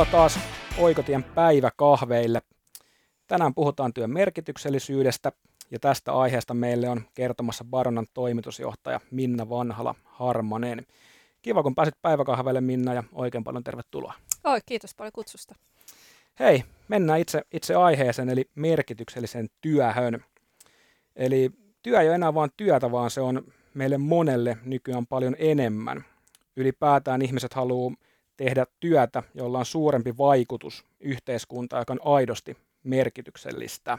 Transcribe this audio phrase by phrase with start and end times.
[0.00, 0.40] Tervetuloa taas
[0.78, 2.42] Oikotien päiväkahveille.
[3.26, 5.32] Tänään puhutaan työn merkityksellisyydestä
[5.70, 10.86] ja tästä aiheesta meille on kertomassa Baronan toimitusjohtaja Minna Vanhala Harmanen.
[11.42, 14.14] Kiva, kun pääsit päiväkahveille Minna ja oikein paljon tervetuloa.
[14.44, 15.54] Oi, kiitos paljon kutsusta.
[16.38, 20.24] Hei, mennään itse, itse aiheeseen eli merkitykselliseen työhön.
[21.16, 21.50] Eli
[21.82, 26.04] työ ei ole enää vain työtä, vaan se on meille monelle nykyään paljon enemmän.
[26.56, 27.94] Ylipäätään ihmiset haluaa
[28.44, 33.98] tehdä työtä, jolla on suurempi vaikutus yhteiskuntaan, joka on aidosti merkityksellistä.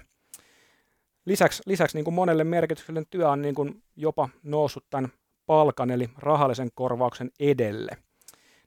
[1.25, 5.09] Lisäksi, lisäksi niin kuin monelle merkityksellinen työ on niin kuin jopa noussut tämän
[5.45, 7.97] palkan eli rahallisen korvauksen edelle.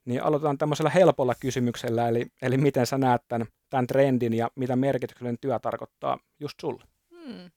[0.04, 4.76] Niin aloitetaan tämmöisellä helpolla kysymyksellä, eli, eli miten sä näet tämän, tämän trendin ja mitä
[4.76, 6.84] merkityksellinen työ tarkoittaa just sulle?
[7.10, 7.50] Hmm.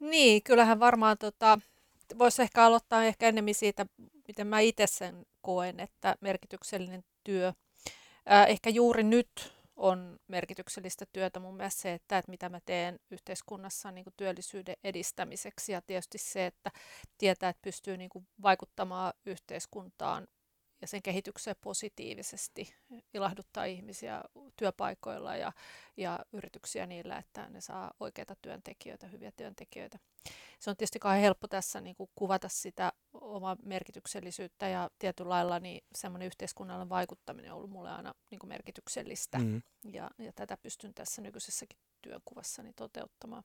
[0.00, 1.58] Niin, kyllähän varmaan tota,
[2.18, 3.86] voisi ehkä aloittaa ehkä enemmän siitä,
[4.28, 7.52] miten mä itse sen koen, että merkityksellinen työ,
[8.48, 13.90] ehkä juuri nyt on merkityksellistä työtä mun mielestä se, että, että mitä mä teen yhteiskunnassa
[13.90, 16.70] niin kuin työllisyyden edistämiseksi ja tietysti se, että
[17.18, 20.28] tietää, että pystyy niin kuin vaikuttamaan yhteiskuntaan
[20.80, 22.74] ja sen kehitykseen positiivisesti,
[23.14, 24.22] ilahduttaa ihmisiä
[24.56, 25.52] työpaikoilla ja,
[25.96, 29.98] ja yrityksiä niillä, että ne saa oikeita työntekijöitä, hyviä työntekijöitä.
[30.58, 32.92] Se on tietysti kauhean helppo tässä niin kuin kuvata sitä
[33.36, 38.48] omaa merkityksellisyyttä ja tietyllä lailla niin semmoinen yhteiskunnallinen vaikuttaminen on ollut mulle aina niin kuin
[38.48, 39.62] merkityksellistä mm.
[39.92, 43.44] ja, ja tätä pystyn tässä nykyisessäkin työnkuvassani toteuttamaan.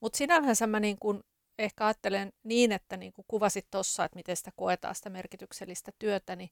[0.00, 1.24] Mutta sinällänsä mä niin kuin
[1.58, 6.36] ehkä ajattelen niin, että niin kuin kuvasit tuossa, että miten sitä koetaan sitä merkityksellistä työtä,
[6.36, 6.50] niin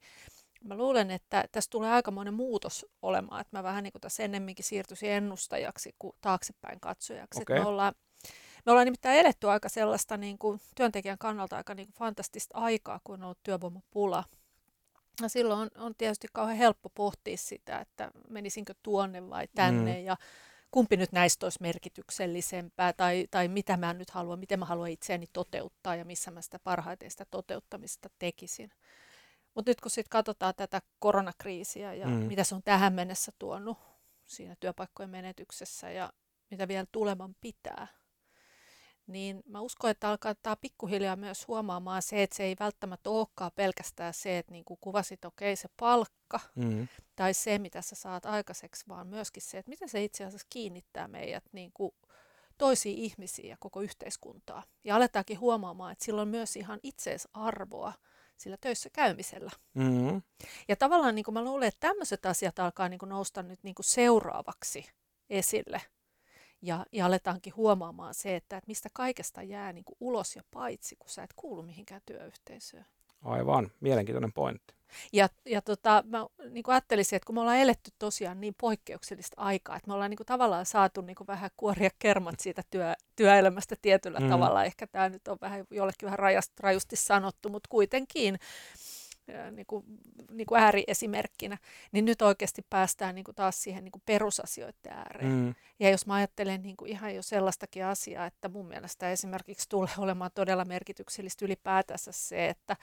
[0.64, 4.64] mä luulen, että tässä tulee aikamoinen muutos olemaan, että mä vähän niin kuin tässä ennemminkin
[4.64, 7.42] siirtyisin ennustajaksi kuin taaksepäin katsojaksi.
[7.42, 7.58] Okay.
[7.58, 7.94] me, ollaan,
[8.66, 13.00] me ollaan nimittäin eletty aika sellaista niin kuin työntekijän kannalta aika niin kuin fantastista aikaa,
[13.04, 14.24] kun on ollut työvoimapula.
[15.22, 20.04] Ja silloin on, on tietysti kauhean helppo pohtia sitä, että menisinkö tuonne vai tänne mm.
[20.04, 20.16] ja
[20.70, 25.26] kumpi nyt näistä olisi merkityksellisempää tai, tai mitä mä nyt haluan, miten mä haluan itseäni
[25.32, 28.70] toteuttaa ja missä mä sitä parhaiten sitä toteuttamista tekisin.
[29.54, 32.12] Mutta nyt kun sitten katsotaan tätä koronakriisiä ja mm.
[32.12, 33.78] mitä se on tähän mennessä tuonut
[34.24, 36.12] siinä työpaikkojen menetyksessä ja
[36.50, 37.86] mitä vielä tuleman pitää,
[39.06, 44.14] niin mä uskon, että alkaa pikkuhiljaa myös huomaamaan se, että se ei välttämättä olekaan pelkästään
[44.14, 46.88] se, että niin kuin kuvasit, okei okay, se palkka mm.
[47.16, 51.08] tai se, mitä sä saat aikaiseksi, vaan myöskin se, että miten se itse asiassa kiinnittää
[51.08, 51.92] meidät niin kuin
[52.58, 54.62] toisiin ihmisiin ja koko yhteiskuntaa.
[54.84, 57.92] Ja aletaankin huomaamaan, että sillä on myös ihan itseisarvoa
[58.36, 59.50] sillä töissä käymisellä.
[59.74, 60.22] Mm.
[60.68, 63.74] Ja tavallaan niin kuin mä luulen, että tämmöiset asiat alkaa niin kuin nousta nyt niin
[63.74, 64.86] kuin seuraavaksi
[65.30, 65.82] esille–
[66.66, 70.96] ja, ja aletaankin huomaamaan se, että, että mistä kaikesta jää niin kuin ulos ja paitsi,
[70.98, 72.86] kun sä et kuulu mihinkään työyhteisöön.
[73.22, 74.74] Aivan, mielenkiintoinen pointti.
[75.12, 79.40] Ja, ja tota, mä niin kuin ajattelisin, että kun me ollaan eletty tosiaan niin poikkeuksellista
[79.40, 82.94] aikaa, että me ollaan niin kuin tavallaan saatu niin kuin vähän kuoria kermat siitä työ,
[83.16, 84.28] työelämästä tietyllä mm.
[84.28, 84.64] tavalla.
[84.64, 88.38] Ehkä tämä nyt on vähän jollekin vähän rajast, rajusti sanottu, mutta kuitenkin
[89.50, 89.84] niin kuin,
[90.30, 91.58] niin kuin ääriesimerkkinä,
[91.92, 95.32] niin nyt oikeasti päästään niin kuin taas siihen niin kuin perusasioiden ääreen.
[95.32, 95.54] Mm.
[95.80, 99.94] Ja jos mä ajattelen niin kuin ihan jo sellaistakin asiaa, että mun mielestä esimerkiksi tulee
[99.98, 102.76] olemaan todella merkityksellistä ylipäätänsä se, että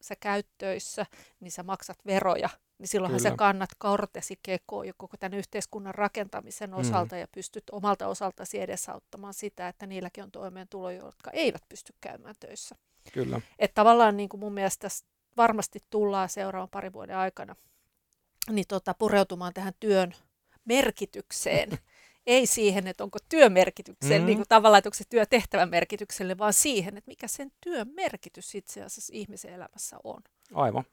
[0.00, 1.06] sä käyt töissä,
[1.40, 2.48] niin sä maksat veroja,
[2.78, 3.30] niin silloinhan Kyllä.
[3.30, 6.76] sä kannat kortesi kekoon jo koko tämän yhteiskunnan rakentamisen mm.
[6.76, 7.20] osalta mm.
[7.20, 12.76] ja pystyt omalta osaltasi edesauttamaan sitä, että niilläkin on toimeentulo, jotka eivät pysty käymään töissä.
[13.12, 13.40] Kyllä.
[13.58, 14.88] Että tavallaan niin kuin mun mielestä
[15.36, 17.56] varmasti tullaan seuraavan parin vuoden aikana
[18.50, 20.14] niin tota, pureutumaan tähän työn
[20.64, 21.68] merkitykseen.
[22.26, 24.26] Ei siihen, että onko työmerkitykseen, mm.
[24.26, 28.54] niin kuin tavallaan, että onko se työtehtävän merkitykselle, vaan siihen, että mikä sen työn merkitys
[28.54, 30.22] itse asiassa ihmisen elämässä on.
[30.54, 30.84] Aivan.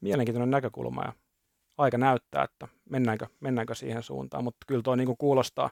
[0.00, 1.12] Mielenkiintoinen näkökulma ja
[1.78, 5.70] aika näyttää, että mennäänkö, mennäänkö siihen suuntaan, mutta kyllä tuo niin kuulostaa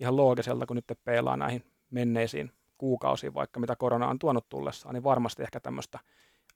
[0.00, 5.04] ihan loogiselta, kun nyt peilaa näihin menneisiin kuukausiin, vaikka mitä korona on tuonut tullessaan, niin
[5.04, 5.98] varmasti ehkä tämmöistä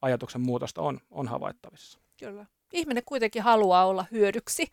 [0.02, 1.98] ajatuksen muutosta on, on havaittavissa.
[2.20, 2.46] Kyllä.
[2.72, 4.66] Ihminen kuitenkin haluaa olla hyödyksi.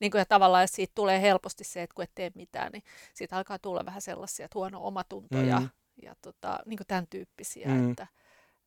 [0.00, 2.82] Niin kuin, ja tavallaan jos siitä tulee helposti se, että kun et tee mitään, niin
[3.14, 5.48] siitä alkaa tulla vähän sellaisia, että huono omatunto mm.
[5.48, 5.62] ja,
[6.02, 7.68] ja tota, niin kuin tämän tyyppisiä.
[7.68, 7.90] Mm.
[7.90, 8.06] Että,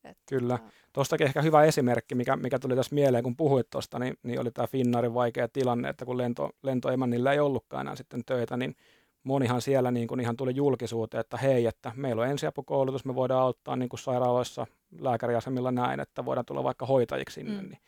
[0.04, 0.58] että, Kyllä.
[0.92, 4.50] Tuostakin ehkä hyvä esimerkki, mikä, mikä tuli tässä mieleen, kun puhuit tuosta, niin, niin oli
[4.50, 8.76] tämä Finnaarin vaikea tilanne, että kun lento, lentoemännillä ei ollutkaan enää sitten töitä, niin
[9.22, 13.42] monihan siellä niin kuin ihan tuli julkisuuteen, että hei, että meillä on ensiapukoulutus, me voidaan
[13.42, 14.66] auttaa niin kuin sairaaloissa,
[14.98, 17.62] lääkäriasemilla näin, että voidaan tulla vaikka hoitajiksi sinne.
[17.62, 17.68] Mm.
[17.68, 17.80] Niin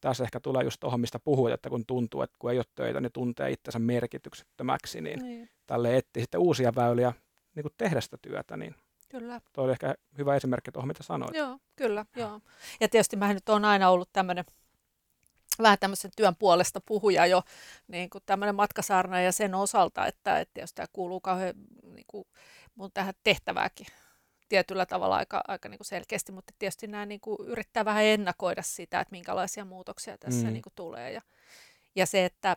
[0.00, 3.00] tässä ehkä tulee just tuohon, mistä puhuit, että kun tuntuu, että kun ei ole töitä,
[3.00, 5.48] niin tuntee itsensä merkityksettömäksi, niin mm.
[5.66, 7.12] tälle etti sitten uusia väyliä
[7.54, 8.74] niin kuin tehdä sitä työtä, niin
[9.08, 9.40] Kyllä.
[9.52, 11.34] Tuo oli ehkä hyvä esimerkki tuohon, mitä sanoit.
[11.34, 12.40] Joo, kyllä, joo.
[12.80, 14.44] Ja tietysti mä nyt on aina ollut tämmöinen
[15.58, 17.42] vähän tämmöisen työn puolesta puhuja jo
[17.88, 22.24] niin kuin tämmöinen matkasaarna ja sen osalta, että, että jos tämä kuuluu kauhean niin kuin,
[22.74, 23.86] mun tähän tehtävääkin
[24.50, 28.62] tietyllä tavalla aika, aika niin kuin selkeästi, mutta tietysti nämä niin kuin yrittää vähän ennakoida
[28.62, 30.52] sitä, että minkälaisia muutoksia tässä mm.
[30.52, 31.12] niin kuin tulee.
[31.12, 31.22] Ja,
[31.96, 32.56] ja se, että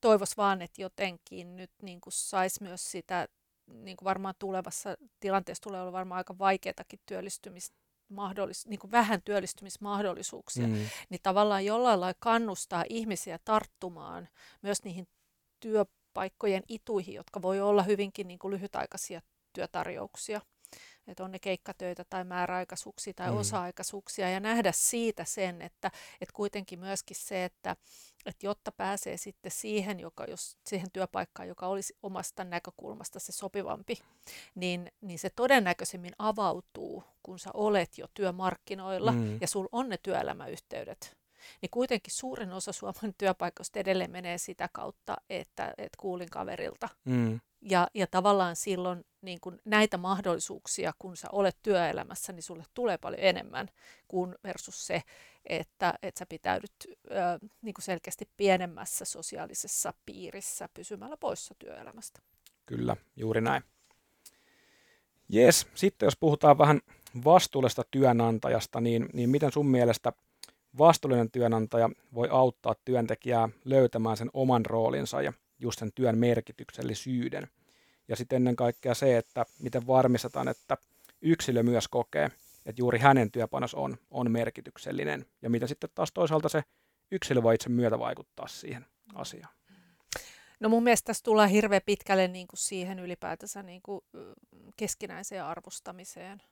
[0.00, 3.28] toivois vaan, että jotenkin nyt niin kuin saisi myös sitä,
[3.66, 7.76] niin kuin varmaan tulevassa tilanteessa tulee olla varmaan aika vaikeatakin työllistymistä
[8.08, 10.74] mahdollis, niin vähän työllistymismahdollisuuksia, mm.
[11.08, 14.28] niin tavallaan jollain lailla kannustaa ihmisiä tarttumaan
[14.62, 15.08] myös niihin
[15.60, 19.22] työpaikkojen ituihin, jotka voi olla hyvinkin niin kuin lyhytaikaisia
[19.52, 20.40] työtarjouksia
[21.06, 23.36] että on ne keikkatöitä tai määräaikaisuuksia tai mm.
[23.36, 25.90] osa-aikaisuuksia ja nähdä siitä sen, että,
[26.20, 27.76] että kuitenkin myöskin se, että,
[28.26, 33.98] että jotta pääsee sitten siihen, joka, jos, siihen työpaikkaan, joka olisi omasta näkökulmasta se sopivampi,
[34.54, 39.38] niin, niin se todennäköisemmin avautuu, kun sä olet jo työmarkkinoilla mm.
[39.40, 41.22] ja sul on ne työelämäyhteydet
[41.62, 46.88] niin kuitenkin suurin osa Suomen työpaikoista edelleen menee sitä kautta, että, että kuulin kaverilta.
[47.04, 47.40] Mm.
[47.62, 52.98] Ja, ja tavallaan silloin niin kun näitä mahdollisuuksia, kun sä olet työelämässä, niin sulle tulee
[52.98, 53.68] paljon enemmän
[54.08, 55.02] kuin versus se,
[55.46, 56.94] että, että sä pitäydyt ö,
[57.62, 62.20] niin kuin selkeästi pienemmässä sosiaalisessa piirissä pysymällä poissa työelämästä.
[62.66, 63.62] Kyllä, juuri näin.
[65.28, 66.80] Jes, sitten jos puhutaan vähän
[67.24, 70.12] vastuullisesta työnantajasta, niin, niin miten sun mielestä
[70.78, 75.32] vastuullinen työnantaja voi auttaa työntekijää löytämään sen oman roolinsa ja
[75.62, 77.48] just sen työn merkityksellisyyden.
[78.08, 80.76] Ja sitten ennen kaikkea se, että miten varmistetaan, että
[81.22, 82.30] yksilö myös kokee,
[82.66, 85.26] että juuri hänen työpanos on, on merkityksellinen.
[85.42, 86.62] Ja miten sitten taas toisaalta se
[87.10, 89.54] yksilö voi itse myötä vaikuttaa siihen asiaan.
[90.60, 94.00] No mun mielestä tässä tullaan hirveän pitkälle niin kuin siihen ylipäätänsä niin kuin
[94.76, 96.42] keskinäiseen arvostamiseen.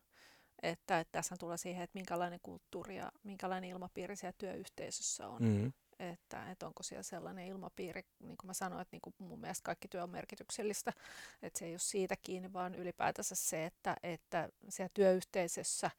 [0.62, 5.42] Että, että tässä tulee siihen, että minkälainen kulttuuri ja minkälainen ilmapiiri siellä työyhteisössä on.
[5.42, 9.40] Mm-hmm että, että onko siellä sellainen ilmapiiri, niin kuin mä sanoin, että niin kuin mun
[9.40, 10.92] mielestä kaikki työ on merkityksellistä,
[11.42, 15.90] että se ei ole siitä kiinni, vaan ylipäätänsä se, että, että siellä työyhteisössä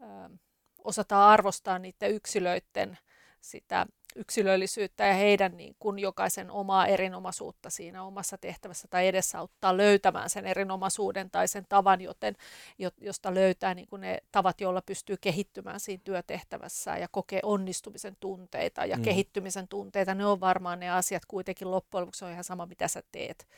[0.00, 0.36] ö,
[0.84, 2.98] osataan arvostaa niiden yksilöiden
[3.40, 10.30] sitä yksilöllisyyttä ja heidän niin kuin jokaisen omaa erinomaisuutta siinä omassa tehtävässä tai edesauttaa löytämään
[10.30, 12.36] sen erinomaisuuden tai sen tavan, joten,
[13.00, 18.84] josta löytää niin kuin ne tavat, joilla pystyy kehittymään siinä työtehtävässä ja kokee onnistumisen tunteita
[18.84, 19.02] ja mm.
[19.02, 20.14] kehittymisen tunteita.
[20.14, 23.48] Ne on varmaan ne asiat kuitenkin loppujen lopuksi on ihan sama, mitä sä teet.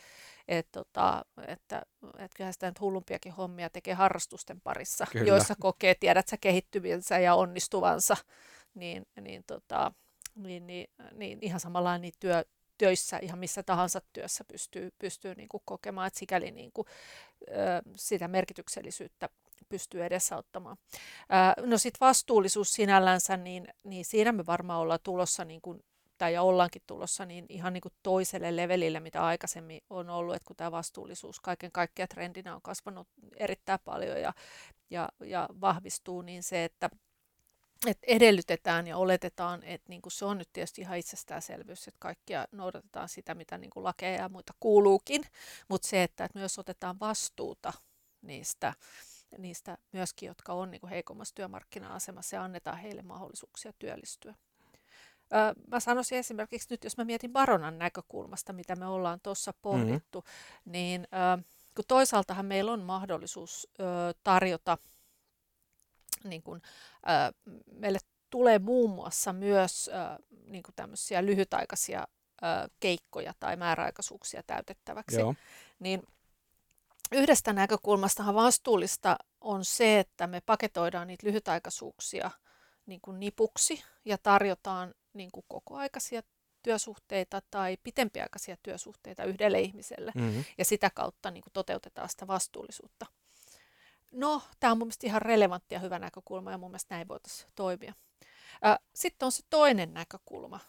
[0.48, 1.82] Et tota, että,
[2.18, 5.26] et kyllähän sitä nyt hullumpiakin hommia tekee harrastusten parissa, Kyllä.
[5.26, 8.16] joissa kokee, tiedät sä kehittymisensä ja onnistuvansa
[8.74, 9.92] niin, niin, tota,
[10.36, 12.44] niin, niin, niin ihan samalla niin työ,
[12.78, 16.86] töissä, ihan missä tahansa työssä pystyy, pystyy niin kuin kokemaan, että sikäli niin kuin,
[17.48, 17.54] ö,
[17.96, 19.28] sitä merkityksellisyyttä
[19.68, 20.76] pystyy edesauttamaan.
[21.58, 25.84] Ö, no sitten vastuullisuus sinällänsä, niin, niin siinä me varmaan ollaan tulossa niin kuin
[26.18, 30.46] tai ja ollaankin tulossa niin ihan niin kuin toiselle levelille, mitä aikaisemmin on ollut, että
[30.46, 34.32] kun tämä vastuullisuus kaiken kaikkiaan trendinä on kasvanut erittäin paljon ja,
[34.90, 36.90] ja, ja vahvistuu, niin se, että
[37.86, 42.46] että edellytetään ja oletetaan, että niin kuin se on nyt tietysti ihan itsestäänselvyys, että kaikkia
[42.52, 45.22] noudatetaan sitä, mitä niin kuin lakeja ja muita kuuluukin,
[45.68, 47.72] mutta se, että, että myös otetaan vastuuta
[48.22, 48.74] niistä,
[49.38, 54.34] niistä myöskin, jotka on niin kuin heikommassa työmarkkina-asemassa ja annetaan heille mahdollisuuksia työllistyä.
[55.34, 60.20] Öö, mä sanoisin esimerkiksi nyt, jos mä mietin Baronan näkökulmasta, mitä me ollaan tuossa pohdittu,
[60.20, 60.72] mm-hmm.
[60.72, 61.42] niin öö,
[61.74, 63.86] kun toisaaltahan meillä on mahdollisuus öö,
[64.24, 64.78] tarjota–
[66.24, 66.62] niin kuin,
[67.08, 67.32] ä,
[67.72, 67.98] meille
[68.30, 72.06] tulee muun muassa myös ä, niin kuin tämmöisiä lyhytaikaisia ä,
[72.80, 75.20] keikkoja tai määräaikaisuuksia täytettäväksi.
[75.20, 75.34] Joo.
[75.78, 76.02] Niin
[77.12, 82.30] yhdestä näkökulmastahan vastuullista on se, että me paketoidaan niitä lyhytaikaisuuksia
[82.86, 86.22] niin kuin nipuksi ja tarjotaan niin kuin kokoaikaisia
[86.62, 90.44] työsuhteita tai pitempiaikaisia työsuhteita yhdelle ihmiselle mm-hmm.
[90.58, 93.06] ja sitä kautta niin kuin toteutetaan sitä vastuullisuutta.
[94.12, 97.50] No, tämä on mun mielestä ihan relevantti ja hyvä näkökulma ja mun mielestä näin voitaisiin
[97.54, 97.94] toimia.
[98.94, 100.60] Sitten on se toinen näkökulma.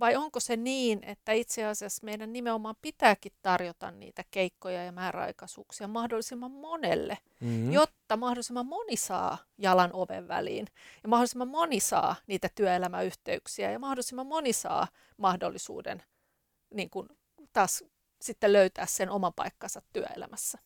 [0.00, 5.88] Vai onko se niin, että itse asiassa meidän nimenomaan pitääkin tarjota niitä keikkoja ja määräaikaisuuksia
[5.88, 7.72] mahdollisimman monelle, mm-hmm.
[7.72, 10.66] jotta mahdollisimman moni saa jalan oven väliin
[11.02, 16.02] ja mahdollisimman moni saa niitä työelämäyhteyksiä ja mahdollisimman moni saa mahdollisuuden
[16.74, 17.08] niin kuin
[17.52, 17.84] taas
[18.20, 20.58] sitten löytää sen oman paikkansa työelämässä.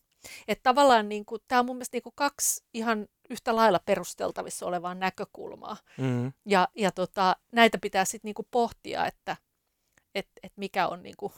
[0.47, 4.65] Että tavallaan niin kuin, tämä on mun mielestä niin kuin kaksi ihan yhtä lailla perusteltavissa
[4.65, 5.77] olevaa näkökulmaa.
[5.97, 6.33] Mm.
[6.45, 9.37] Ja, ja tota, näitä pitää sitten niin kuin pohtia, että
[10.15, 11.33] et, et mikä on niin kuin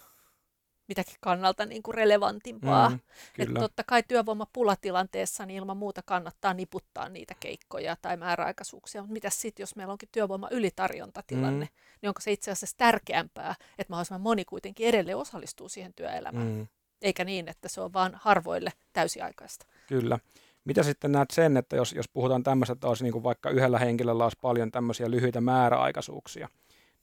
[0.88, 2.90] mitäkin kannalta niin kuin relevantimpaa.
[2.90, 3.00] Mm,
[3.40, 9.30] että totta kai työvoimapulatilanteessa niin ilman muuta kannattaa niputtaa niitä keikkoja tai määräaikaisuuksia, mutta mitä
[9.30, 11.72] sitten, jos meillä onkin työvoima ylitarjontatilanne, mm.
[12.02, 16.68] niin onko se itse asiassa tärkeämpää, että mahdollisimman moni kuitenkin edelleen osallistuu siihen työelämään, mm.
[17.02, 19.66] Eikä niin, että se on vain harvoille täysiaikaista.
[19.88, 20.20] Kyllä.
[20.66, 23.80] Mitä sitten näet sen, että jos, jos puhutaan tämmöistä, että olisi niin kuin vaikka yhdellä
[23.80, 26.50] henkilöllä olisi paljon tämmöisiä lyhyitä määräaikaisuuksia,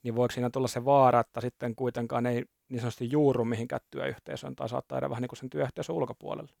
[0.03, 4.55] niin voiko siinä tulla se vaara, että sitten kuitenkaan ei niin sanotusti juuru mihinkään työyhteisöön
[4.55, 6.51] tai saattaa jäädä vähän niin kuin sen työyhteisön ulkopuolelle?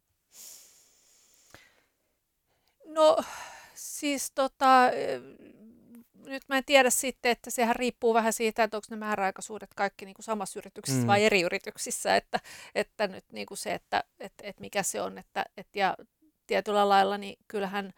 [2.85, 3.17] No
[3.73, 4.91] siis tota,
[6.25, 10.05] nyt mä en tiedä sitten, että sehän riippuu vähän siitä, että onko ne määräaikaisuudet kaikki
[10.05, 11.07] niin kuin samassa yrityksessä mm.
[11.07, 12.39] vai eri yrityksissä, että,
[12.75, 15.97] että nyt niin kuin se, että, että, että mikä se on, että, että ja
[16.47, 17.93] tietyllä lailla niin kyllähän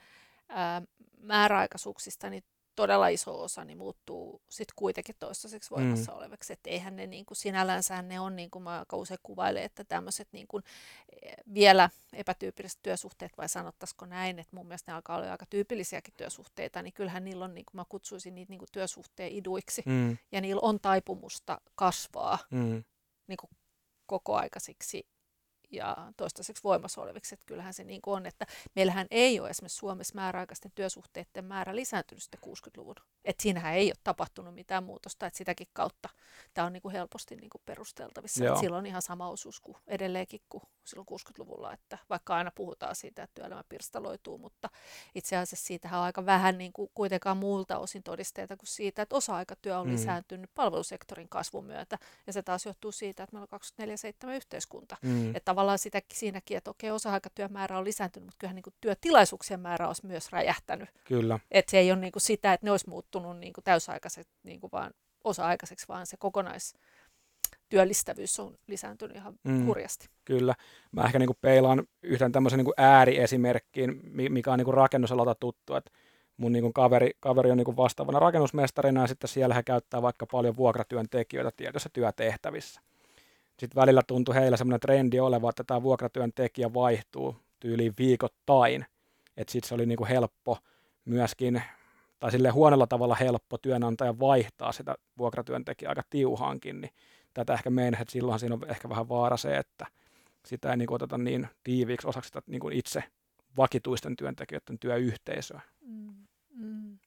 [0.49, 0.81] ää,
[1.21, 2.43] määräaikaisuuksista niin
[2.75, 6.17] todella iso osa niin muuttuu sitten kuitenkin toistaiseksi voimassa mm.
[6.17, 6.53] olevaksi.
[6.53, 9.83] Että eihän ne niin kuin sinällänsä ne on, niin kuin mä aika usein kuvailen, että
[9.83, 10.63] tämmöiset niin kuin
[11.21, 16.13] e, vielä epätyypilliset työsuhteet, vai sanottaisiko näin, että mun mielestä ne alkaa olla aika tyypillisiäkin
[16.17, 20.17] työsuhteita, niin kyllähän niillä on, niin kuin mä kutsuisin niitä niin kuin työsuhteen iduiksi, mm.
[20.31, 22.83] ja niillä on taipumusta kasvaa mm.
[23.27, 23.49] niin kuin
[24.05, 25.07] kokoaikaisiksi
[25.75, 27.35] ja toistaiseksi voimassa oleviksi.
[27.35, 31.75] Että kyllähän se niin kuin on, että meillähän ei ole esimerkiksi Suomessa määräaikaisten työsuhteiden määrä
[31.75, 32.95] lisääntynyt sitten 60-luvun.
[33.25, 36.09] Että siinähän ei ole tapahtunut mitään muutosta, että sitäkin kautta
[36.53, 38.45] tämä on niin kuin helposti niin kuin perusteltavissa.
[38.45, 42.95] Että sillä on ihan sama osuus kuin edelleenkin kuin silloin 60-luvulla, että vaikka aina puhutaan
[42.95, 44.69] siitä, että työelämä pirstaloituu, mutta
[45.15, 49.15] itse asiassa siitähän on aika vähän niin kuin kuitenkaan muulta osin todisteita kuin siitä, että
[49.15, 49.93] osa-aikatyö on mm.
[49.93, 51.97] lisääntynyt palvelusektorin kasvun myötä.
[52.27, 53.59] Ja se taas johtuu siitä, että meillä on
[54.29, 54.97] 24-7 yhteiskunta.
[55.01, 55.35] Mm.
[55.35, 59.87] Että tavallaan sitä, siinäkin, että okei, osa-aikatyömäärä on lisääntynyt, mutta kyllähän niin kuin työtilaisuuksien määrä
[59.87, 60.89] on myös räjähtänyt.
[61.03, 61.39] Kyllä.
[61.51, 64.59] Että se ei ole niin kuin sitä, että ne olisi muuttunut niin kuin täysaikaiseksi niin
[64.59, 64.91] kuin vaan
[65.23, 66.73] osa-aikaiseksi, vaan se kokonais
[67.69, 70.07] työllistävyys on lisääntynyt ihan mm, hurjasti.
[70.25, 70.55] Kyllä.
[70.91, 75.35] Mä ehkä niin kuin peilaan yhden tämmöisen niin kuin ääriesimerkkiin, mikä on niin kuin rakennusalalta
[75.35, 75.91] tuttu, että
[76.37, 80.01] mun niin kuin kaveri, kaveri on niin kuin vastaavana rakennusmestarina ja sitten siellä he käyttää
[80.01, 82.81] vaikka paljon vuokratyöntekijöitä tietyissä työtehtävissä.
[83.59, 88.85] Sitten välillä tuntui heillä semmoinen trendi oleva, että tämä vuokratyöntekijä vaihtuu tyyliin viikoittain.
[89.37, 90.57] Että sitten se oli niin kuin helppo
[91.05, 91.61] myöskin,
[92.19, 96.91] tai sille huonolla tavalla helppo työnantaja vaihtaa sitä vuokratyöntekijää aika tiuhaankin, niin
[97.33, 99.85] tätä ehkä meidän, että silloin siinä on ehkä vähän vaara se, että
[100.45, 103.03] sitä ei niin kuin oteta niin tiiviiksi osaksi sitä niin kuin itse
[103.57, 105.61] vakituisten työntekijöiden työyhteisöä.
[105.81, 106.99] Mm, mm.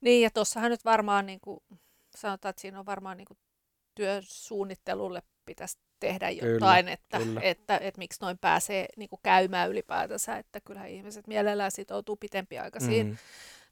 [0.00, 1.60] Niin, ja tuossahan nyt varmaan niin kuin,
[2.16, 3.38] sanotaan, että siinä on varmaan niin kuin
[3.94, 7.40] työsuunnittelulle pitäisi tehdä jotain, kyllä, että, kyllä.
[7.40, 12.16] Että, että, että miksi noin pääsee niin kuin käymään ylipäätänsä, että kyllähän ihmiset mielellään sitoutuu
[12.16, 13.16] pitempiaikaisiin mm.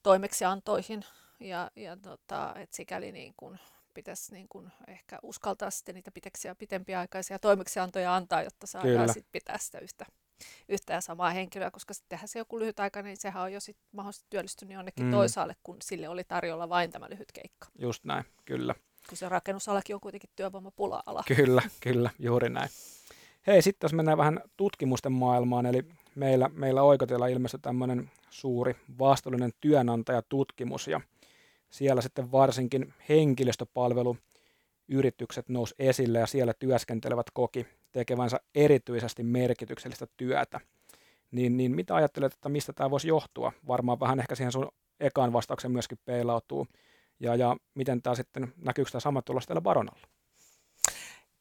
[0.03, 1.05] toimeksiantoihin
[1.41, 3.59] ja, ja tota, että sikäli niin kuin
[3.95, 9.59] pitäisi niin kuin ehkä uskaltaa sitten niitä pitempiä, pitempiaikaisia toimeksiantoja antaa, jotta saadaan sitten pitää
[9.59, 10.07] sitä yhtä,
[10.69, 13.87] yhtä ja samaa henkilöä, koska sittenhän se joku lyhyt aika, niin sehän on jo sitten
[13.93, 15.11] mahdollisesti työllistynyt jonnekin mm.
[15.11, 17.69] toisaalle, kun sille oli tarjolla vain tämä lyhyt keikka.
[17.79, 18.75] Just näin, kyllä.
[19.09, 21.25] Kun se rakennusalakin on kuitenkin työvoimapula-ala.
[21.37, 22.69] Kyllä, kyllä, juuri näin.
[23.47, 25.85] Hei, sitten jos mennään vähän tutkimusten maailmaan, eli
[26.15, 31.01] meillä, meillä Oikotilla ilmestyi tämmöinen suuri vastuullinen työnantajatutkimus, ja
[31.71, 40.61] siellä sitten varsinkin henkilöstöpalveluyritykset nousi esille, ja siellä työskentelevät koki tekevänsä erityisesti merkityksellistä työtä.
[41.31, 43.53] Niin, niin mitä ajattelet, että mistä tämä voisi johtua?
[43.69, 44.69] Varmaan vähän ehkä siihen sun
[45.01, 46.67] ekaan vastauksen myöskin peilautuu
[47.21, 50.09] ja, ja miten tämä sitten, näkyykö tämä sama tulos täällä Baronalla?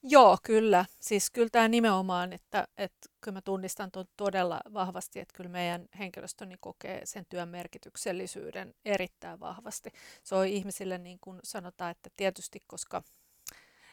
[0.05, 0.85] Joo, kyllä.
[0.99, 5.85] Siis kyllä tämä nimenomaan, että, että kyllä mä tunnistan tuon todella vahvasti, että kyllä meidän
[5.99, 9.89] henkilöstöni kokee sen työn merkityksellisyyden erittäin vahvasti.
[10.23, 13.03] Se on ihmisille niin kuin sanotaan, että tietysti koska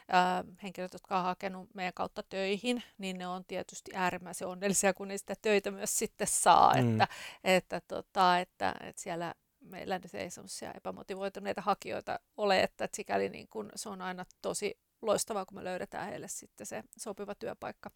[0.08, 5.08] ää, henkilöt, jotka on hakenut meidän kautta töihin, niin ne on tietysti äärimmäisen onnellisia, kun
[5.08, 6.90] ne sitä töitä myös sitten saa, mm.
[6.92, 7.08] että,
[7.44, 9.34] että, tota, että, että siellä
[9.70, 14.24] meillä nyt ei semmoisia epämotivoituneita hakijoita ole, että, että sikäli niin kun se on aina
[14.42, 17.90] tosi loistavaa, kun me löydetään heille sitten se sopiva työpaikka.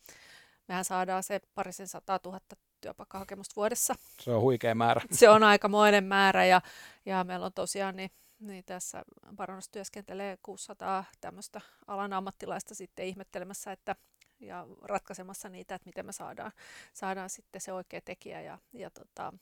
[0.69, 3.95] Mehän saadaan se parisen sataa tuhatta työpaikkahakemusta vuodessa.
[4.21, 5.01] Se on huikea määrä.
[5.13, 6.61] Se on aikamoinen määrä ja,
[7.07, 9.03] ja meillä on tosiaan niin, niin tässä
[9.37, 13.97] Baronossa työskentelee 600 tämmöistä alan ammattilaista sitten ihmettelemässä, että
[14.47, 16.53] ja ratkaisemassa niitä, että miten me saadaan,
[16.93, 19.33] saadaan sitten se oikea tekijä ja, ja tota,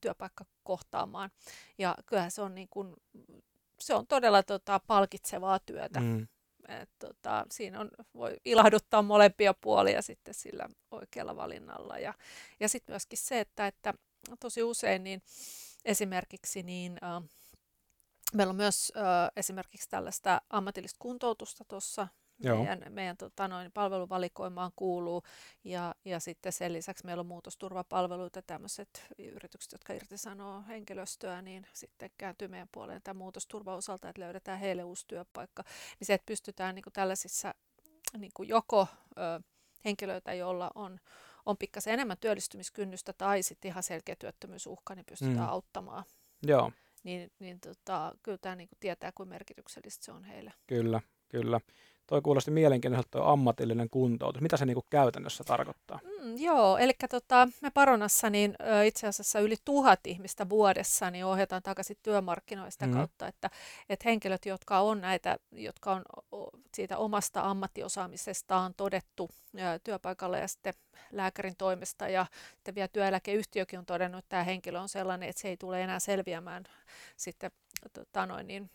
[0.00, 1.30] työpaikka kohtaamaan.
[1.78, 2.94] Ja kyllähän se on, niin kuin,
[3.80, 6.00] se on todella tota, palkitsevaa työtä.
[6.00, 6.28] Mm.
[6.68, 11.98] Et, tota, siinä on, voi ilahduttaa molempia puolia sitten sillä oikealla valinnalla.
[11.98, 12.14] Ja,
[12.60, 13.94] ja sitten myöskin se, että, että
[14.40, 15.22] tosi usein niin
[15.84, 17.22] esimerkiksi niin, äh,
[18.34, 22.08] meillä on myös äh, esimerkiksi tällaista ammatillista kuntoutusta tuossa
[22.38, 22.56] Joo.
[22.56, 25.22] meidän, meidän tota, noin, palveluvalikoimaan kuuluu.
[25.64, 32.10] Ja, ja sitten sen lisäksi meillä on muutosturvapalveluita, tämmöiset yritykset, jotka irtisanoo henkilöstöä, niin sitten
[32.18, 35.64] kääntyy meidän puoleen tämän muutosturva osalta, että löydetään heille uusi työpaikka.
[36.00, 37.54] Niin se, että pystytään niin kuin tällaisissa
[38.18, 38.86] niin kuin joko
[39.18, 39.40] ö,
[39.84, 41.00] henkilöitä, joilla on,
[41.46, 45.48] on pikkasen enemmän työllistymiskynnystä tai sitten ihan selkeä työttömyysuhka, niin pystytään mm.
[45.48, 46.04] auttamaan.
[46.46, 46.72] Joo.
[47.04, 50.52] Niin, niin tota, kyllä tämä niin kuin tietää, kuin merkityksellistä se on heille.
[50.66, 51.60] Kyllä, kyllä.
[52.08, 54.42] Toi kuulosti mielenkiintoiselta tuo ammatillinen kuntoutus.
[54.42, 56.00] Mitä se niinku käytännössä tarkoittaa?
[56.04, 61.24] Mm, joo, eli tota, me Paronassa niin, ö, itse asiassa yli tuhat ihmistä vuodessa niin
[61.24, 62.92] ohjataan takaisin työmarkkinoista mm.
[62.92, 63.50] kautta, että,
[63.88, 66.02] että henkilöt, jotka on näitä, jotka on
[66.74, 70.74] siitä omasta ammattiosaamisestaan todettu ö, työpaikalle ja sitten
[71.12, 75.48] lääkärin toimesta ja sitten vielä työeläkeyhtiökin on todennut, että tämä henkilö on sellainen, että se
[75.48, 76.64] ei tule enää selviämään
[77.16, 77.50] sitten
[77.92, 78.70] tota noin, niin,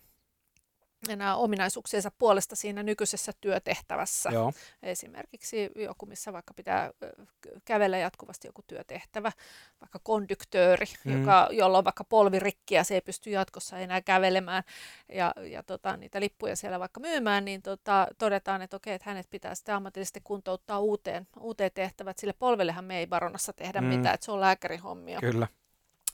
[1.10, 4.30] enää ominaisuuksiensa puolesta siinä nykyisessä työtehtävässä.
[4.30, 4.54] Joo.
[4.84, 6.92] Esimerkiksi joku, missä vaikka pitää
[7.66, 9.32] kävellä jatkuvasti joku työtehtävä,
[9.82, 11.20] vaikka kondyktööri, mm.
[11.20, 14.64] joka, jolla on vaikka polvirikki ja se ei pysty jatkossa enää kävelemään
[15.10, 19.30] ja, ja tota, niitä lippuja siellä vaikka myymään, niin tota, todetaan, että okei, että hänet
[19.30, 22.16] pitää sitten ammatillisesti kuntouttaa uuteen, uuteen tehtävään.
[22.18, 23.88] Sille polvellehan me ei baronassa tehdä mm.
[23.88, 25.20] mitään, että se on lääkärihommia.
[25.20, 25.48] Kyllä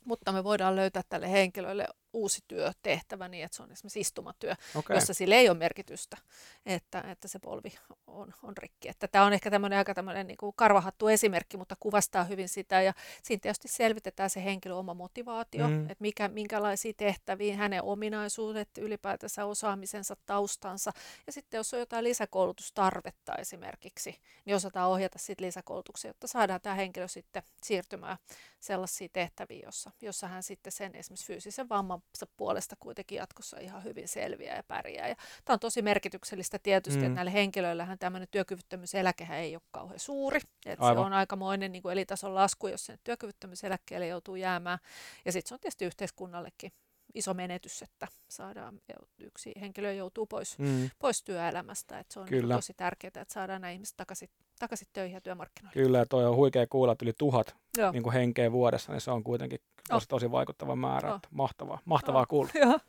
[0.05, 4.97] mutta me voidaan löytää tälle henkilölle uusi työtehtävä niin, että se on esimerkiksi istumatyö, okay.
[4.97, 6.17] jossa sille ei ole merkitystä,
[6.65, 7.73] että, että se polvi
[8.07, 8.89] on, on rikki.
[8.89, 12.81] Että tämä on ehkä tämmöinen aika tämmöinen niin kuin karvahattu esimerkki, mutta kuvastaa hyvin sitä
[12.81, 15.81] ja siinä tietysti selvitetään se henkilö oma motivaatio, mm.
[15.81, 20.91] että mikä, minkälaisia tehtäviä, hänen ominaisuudet, ylipäätänsä osaamisensa, taustansa
[21.27, 26.75] ja sitten jos on jotain lisäkoulutustarvetta esimerkiksi, niin osataan ohjata sitten lisäkoulutuksia, jotta saadaan tämä
[26.75, 28.17] henkilö sitten siirtymään
[28.59, 31.98] sellaisiin tehtäviin, jossa, jossa hän sitten sen esimerkiksi fyysisen vamman
[32.37, 35.07] puolesta kuitenkin jatkossa ihan hyvin selviää ja pärjää.
[35.07, 35.15] Ja
[35.45, 37.05] tämä on tosi merkityksellistä tietysti, mm.
[37.05, 40.39] että näille henkilöillähän tämmöinen työkyvyttömyyseläkehän ei ole kauhean suuri.
[40.65, 44.79] Että se on aikamoinen niin kuin elitason lasku, jos sen työkyvyttömyyseläkkeelle joutuu jäämään.
[45.25, 46.71] Ja sitten se on tietysti yhteiskunnallekin
[47.13, 48.81] iso menetys, että saadaan
[49.19, 50.89] yksi henkilö joutuu pois, mm.
[50.99, 51.99] pois työelämästä.
[51.99, 52.55] Että se on Kyllä.
[52.55, 55.81] tosi tärkeää, että saadaan nämä ihmiset takaisin, takaisin töihin ja työmarkkinoille.
[55.81, 57.55] Kyllä, ja toi on huikea kuulla, että yli tuhat
[57.93, 61.09] niin kuin henkeä vuodessa, niin se on kuitenkin tosi, tosi vaikuttava määrä.
[61.09, 61.15] Oh.
[61.15, 62.27] Että mahtavaa, mahtavaa oh.
[62.27, 62.51] kuulla.
[62.65, 62.79] Joo.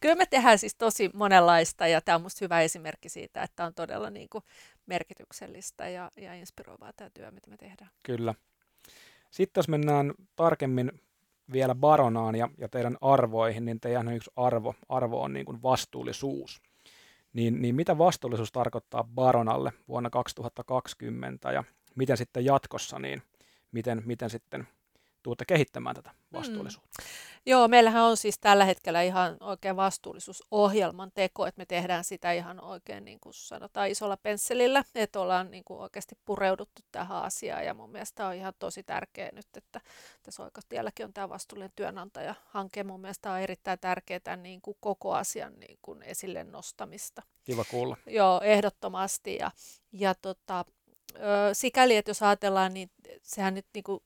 [0.00, 3.74] Kyllä me tehdään siis tosi monenlaista ja tämä on minusta hyvä esimerkki siitä, että on
[3.74, 4.44] todella niin kuin
[4.86, 7.90] merkityksellistä ja, ja inspiroivaa tämä työ, mitä me tehdään.
[8.02, 8.34] Kyllä.
[9.30, 10.92] Sitten jos mennään tarkemmin
[11.52, 16.62] vielä baronaan ja, ja teidän arvoihin, niin teidän yksi arvo, arvo on niin kuin vastuullisuus.
[17.32, 21.64] Niin, niin mitä vastuullisuus tarkoittaa baronalle vuonna 2020 ja
[21.94, 23.22] miten sitten jatkossa, niin
[23.72, 24.68] miten, miten sitten
[25.26, 26.38] tuutte kehittämään tätä mm.
[26.38, 27.02] vastuullisuutta?
[27.02, 27.06] Mm.
[27.46, 32.64] Joo, meillähän on siis tällä hetkellä ihan oikein vastuullisuusohjelman teko, että me tehdään sitä ihan
[32.64, 37.74] oikein niin kuin sanotaan isolla pensselillä, että ollaan niin kuin oikeasti pureuduttu tähän asiaan ja
[37.74, 39.80] mun mielestä on ihan tosi tärkeää nyt, että
[40.22, 42.84] tässä oikeustielläkin on tämä vastuullinen työnantaja-hanke.
[42.84, 47.22] Mun mielestä on erittäin tärkeää niin kuin koko asian niin kuin esille nostamista.
[47.44, 47.96] Kiva kuulla.
[48.06, 49.50] Joo, ehdottomasti ja,
[49.92, 50.64] ja tota,
[51.52, 52.90] sikäli, että jos ajatellaan, niin
[53.22, 54.00] sehän nyt niin kuin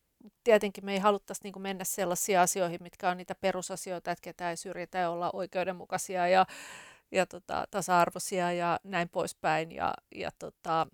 [0.45, 4.57] tietenkin me ei haluttaisi niin mennä sellaisiin asioihin, mitkä on niitä perusasioita, että ketään ei
[4.57, 6.47] syrjitä ja olla oikeudenmukaisia ja,
[7.13, 9.73] ja tota, tasa-arvoisia ja näin poispäin.
[9.73, 10.87] Ja, ja tota,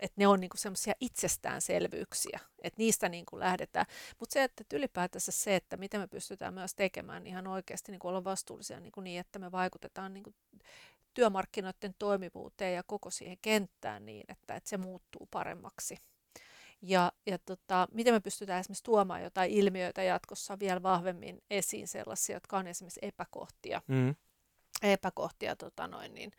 [0.00, 3.86] että ne on niinku semmoisia itsestäänselvyyksiä, että niistä niinku lähdetään.
[4.18, 8.24] Mutta se, että ylipäätänsä se, että miten me pystytään myös tekemään ihan oikeasti niinku olla
[8.24, 10.34] vastuullisia niinku niin, että me vaikutetaan niinku
[11.18, 15.96] työmarkkinoiden toimivuuteen ja koko siihen kenttään niin, että, että se muuttuu paremmaksi.
[16.82, 22.36] Ja, ja tota, miten me pystytään esimerkiksi tuomaan jotain ilmiöitä jatkossa vielä vahvemmin esiin sellaisia,
[22.36, 24.14] jotka on esimerkiksi epäkohtia, mm.
[24.82, 26.30] epäkohtia, tota noin, niin,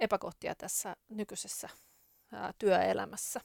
[0.00, 1.68] epäkohtia tässä nykyisessä
[2.32, 3.40] ää, työelämässä.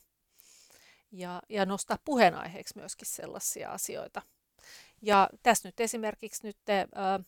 [1.12, 4.22] Ja, ja nostaa puheenaiheeksi myöskin sellaisia asioita.
[5.02, 6.58] Ja tässä nyt esimerkiksi nyt,
[6.96, 7.20] ää,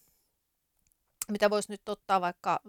[1.31, 2.59] mitä voisi nyt ottaa vaikka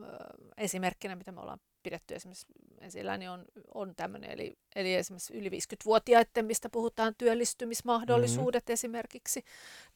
[0.56, 2.46] esimerkkinä, mitä me ollaan pidetty esimerkiksi
[2.80, 3.44] esillä, niin on,
[3.74, 8.72] on tämmöinen, eli, eli esimerkiksi yli 50-vuotiaiden, mistä puhutaan työllistymismahdollisuudet mm-hmm.
[8.72, 9.44] esimerkiksi,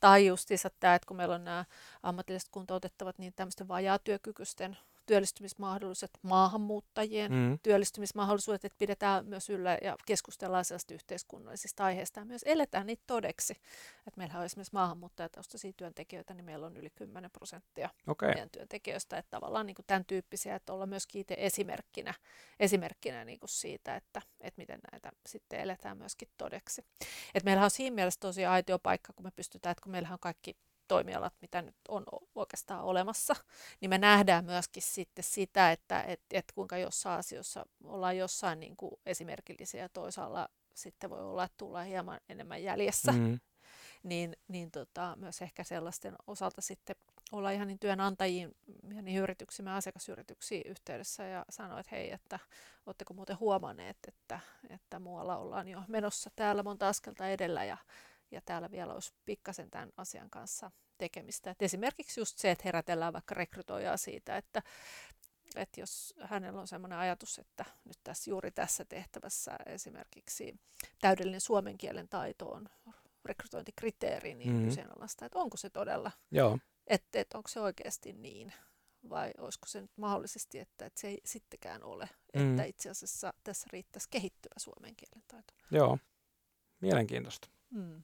[0.00, 1.64] tai justiinsa tämä, että kun meillä on nämä
[2.02, 7.58] ammatilliset kuntoutettavat, niin tämmöisten vajaatyökykyisten työllistymismahdollisuudet, maahanmuuttajien mm.
[7.62, 13.52] työllistymismahdollisuudet, että pidetään myös yllä ja keskustellaan sellaisista yhteiskunnallisista aiheista ja myös eletään niitä todeksi.
[14.06, 18.28] Että meillä on esimerkiksi maahanmuuttajataustaisia työntekijöitä, niin meillä on yli 10 prosenttia okay.
[18.28, 22.14] meidän työntekijöistä, että tavallaan niin kuin tämän tyyppisiä, että olla myös itse esimerkkinä,
[22.60, 26.84] esimerkkinä niin kuin siitä, että, että miten näitä sitten eletään myöskin todeksi.
[27.34, 30.18] että meillä on siinä mielessä tosi aitio paikka, kun me pystytään, että kun meillä on
[30.20, 30.56] kaikki
[30.92, 33.36] toimialat, mitä nyt on oikeastaan olemassa,
[33.80, 38.76] niin me nähdään myöskin sitten sitä, että et, et kuinka jossain asioissa ollaan jossain niin
[38.76, 43.12] kuin esimerkillisiä ja toisaalla sitten voi olla, että tullaan hieman enemmän jäljessä.
[43.12, 43.40] Mm.
[44.02, 46.96] Niin, niin tota, myös ehkä sellaisten osalta sitten
[47.32, 48.56] olla ihan niin työnantajiin
[48.94, 52.38] ja niin yrityksiin asiakasyrityksiin yhteydessä ja sanoa, että hei, että
[52.86, 57.76] oletteko muuten huomanneet, että, että muualla ollaan jo menossa täällä monta askelta edellä ja,
[58.32, 61.50] ja täällä vielä olisi pikkasen tämän asian kanssa tekemistä.
[61.50, 64.62] Et esimerkiksi just se, että herätellään vaikka rekrytoijaa siitä, että,
[65.56, 70.60] että jos hänellä on sellainen ajatus, että nyt tässä juuri tässä tehtävässä esimerkiksi
[71.00, 72.68] täydellinen suomen kielen taito on
[73.24, 74.68] rekrytointikriteeri, niin mm-hmm.
[74.68, 76.58] kyseenalaista, että onko se todella, Joo.
[76.86, 78.52] Että, että onko se oikeasti niin,
[79.10, 82.50] vai olisiko se nyt mahdollisesti, että, että se ei sittenkään ole, mm-hmm.
[82.50, 85.54] että itse asiassa tässä riittäisi kehittyvä suomen kielen taito.
[85.70, 85.98] Joo,
[86.80, 87.48] mielenkiintoista.
[87.70, 88.02] Mm.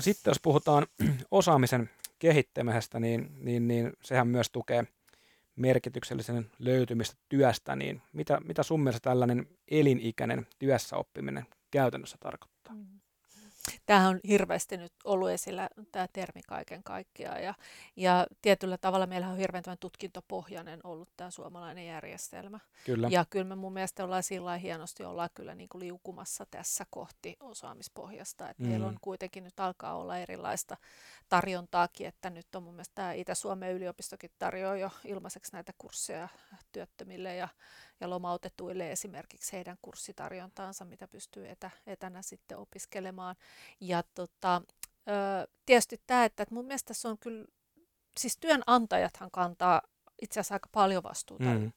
[0.00, 0.86] Sitten jos puhutaan
[1.30, 4.84] osaamisen kehittämisestä, niin, niin, niin sehän myös tukee
[5.56, 12.55] merkityksellisen löytymistä työstä, niin mitä, mitä sun mielestä tällainen elinikäinen työssäoppiminen käytännössä tarkoittaa?
[13.72, 13.78] Mm.
[13.86, 17.54] Tämähän on hirveästi nyt ollut esillä tämä termi kaiken kaikkiaan ja,
[17.96, 22.60] ja tietyllä tavalla meillä on hirveän tutkintopohjainen ollut tämä suomalainen järjestelmä.
[22.86, 23.08] Kyllä.
[23.10, 27.36] Ja kyllä me mun mielestä ollaan sillä hienosti ollaan kyllä niin kuin liukumassa tässä kohti
[27.40, 28.50] osaamispohjasta.
[28.50, 28.68] Että mm.
[28.68, 30.76] Meillä on kuitenkin nyt alkaa olla erilaista
[31.28, 36.28] tarjontaakin, että nyt on mun mielestä tämä Itä-Suomen yliopistokin tarjoaa jo ilmaiseksi näitä kursseja
[36.72, 37.48] työttömille ja
[38.00, 43.36] ja lomautetuille esimerkiksi heidän kurssitarjontaansa, mitä pystyy etä, etänä sitten opiskelemaan.
[43.80, 44.62] Ja tota,
[45.66, 47.46] tietysti tämä, että, mun mielestä se on kyllä,
[48.18, 49.82] siis työnantajathan kantaa
[50.22, 51.72] itse asiassa aika paljon vastuuta mm.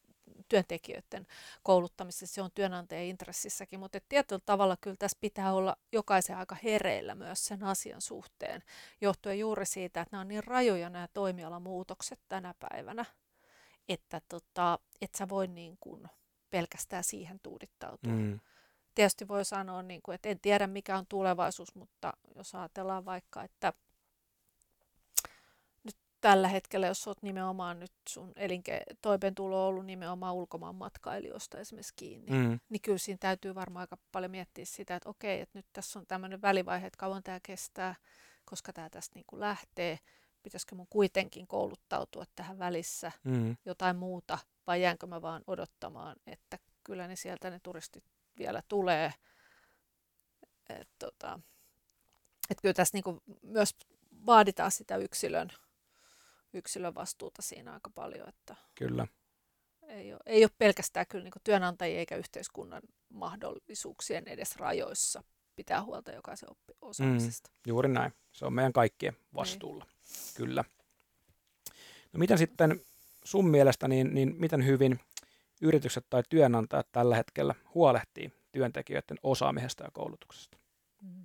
[0.49, 1.27] työntekijöiden
[1.63, 7.15] kouluttamisessa, se on työnantajan intressissäkin, mutta tietyllä tavalla kyllä tässä pitää olla jokaisen aika hereillä
[7.15, 8.63] myös sen asian suhteen,
[9.01, 13.05] johtuen juuri siitä, että nämä on niin rajoja nämä toimialamuutokset tänä päivänä,
[13.89, 16.07] että tota, et sä voi niin kuin
[16.49, 18.13] pelkästään siihen tuudittautua.
[18.13, 18.39] Mm.
[18.95, 23.43] Tietysti voi sanoa, niin kuin, että en tiedä mikä on tulevaisuus, mutta jos ajatellaan vaikka,
[23.43, 23.73] että
[25.83, 31.59] nyt tällä hetkellä, jos olet nimenomaan nyt sun elinke- toimeentulo on ollut nimenomaan ulkomaan matkailijoista
[31.59, 32.59] esimerkiksi kiinni, mm.
[32.69, 36.05] niin kyllä siinä täytyy varmaan aika paljon miettiä sitä, että okei, että nyt tässä on
[36.07, 37.95] tämmöinen välivaihe, että kauan tämä kestää,
[38.45, 39.99] koska tämä tästä niin kuin lähtee,
[40.43, 43.57] pitäisikö mun kuitenkin kouluttautua tähän välissä mm.
[43.65, 48.03] jotain muuta, vai jäänkö mä vaan odottamaan, että kyllä ne sieltä ne turistit
[48.37, 49.13] vielä tulee.
[50.69, 51.39] Et, tota,
[52.49, 53.75] et kyllä tässä niinku myös
[54.25, 55.49] vaaditaan sitä yksilön,
[56.53, 58.29] yksilön vastuuta siinä aika paljon.
[58.29, 59.07] Että kyllä.
[59.87, 65.23] Ei ole, ei ole pelkästään kyllä niinku työnantajien eikä yhteiskunnan mahdollisuuksien edes rajoissa
[65.55, 67.49] pitää huolta jokaisen oppi- osaamisesta.
[67.49, 68.13] Mm, juuri näin.
[68.31, 69.85] Se on meidän kaikkien vastuulla.
[69.85, 69.98] Niin.
[70.37, 70.63] Kyllä.
[72.13, 72.81] No miten sitten
[73.23, 74.99] sun mielestä, niin, niin miten hyvin
[75.61, 80.57] yritykset tai työnantajat tällä hetkellä huolehtii työntekijöiden osaamisesta ja koulutuksesta?
[81.01, 81.23] Mm.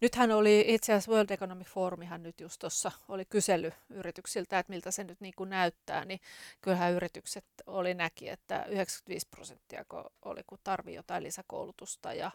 [0.00, 4.90] Nythän oli itse asiassa World Economic Forumihan nyt just tuossa oli kysely yrityksiltä, että miltä
[4.90, 6.20] se nyt niin kuin näyttää, niin
[6.60, 9.84] kyllähän yritykset oli näki, että 95 prosenttia
[10.22, 12.30] oli kun tarvii jotain lisäkoulutusta ja,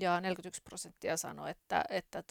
[0.00, 2.22] ja 41 prosenttia sanoi, että, että